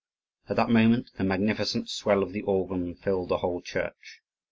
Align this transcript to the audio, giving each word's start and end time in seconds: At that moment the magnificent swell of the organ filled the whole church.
At 0.49 0.55
that 0.55 0.71
moment 0.71 1.11
the 1.19 1.23
magnificent 1.23 1.87
swell 1.91 2.23
of 2.23 2.33
the 2.33 2.41
organ 2.41 2.95
filled 2.95 3.29
the 3.29 3.37
whole 3.37 3.61
church. 3.61 4.21